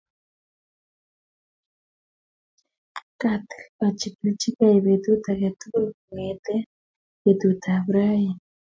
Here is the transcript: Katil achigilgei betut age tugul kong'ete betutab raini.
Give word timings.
Katil 3.21 3.63
achigilgei 3.85 4.77
betut 4.87 5.23
age 5.31 5.49
tugul 5.59 5.87
kong'ete 6.01 6.55
betutab 7.23 7.83
raini. 7.95 8.33